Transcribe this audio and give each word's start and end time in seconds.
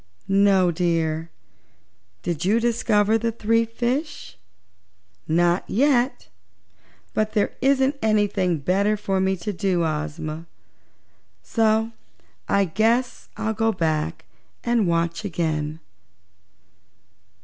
"No, 0.27 0.71
dear. 0.71 1.29
Did 2.23 2.43
you 2.43 2.59
discover 2.59 3.19
the 3.19 3.31
three 3.31 3.65
fishes?" 3.65 4.35
"Not 5.27 5.63
yet. 5.69 6.27
But 7.13 7.33
there 7.33 7.53
isn't 7.61 7.97
anything 8.01 8.57
better 8.57 8.97
for 8.97 9.19
me 9.19 9.37
to 9.37 9.53
do, 9.53 9.83
Ozma, 9.85 10.47
so 11.43 11.91
I 12.49 12.65
guess 12.65 13.29
I'll 13.37 13.53
go 13.53 13.71
back 13.71 14.25
and 14.63 14.87
watch 14.87 15.23
again." 15.23 15.79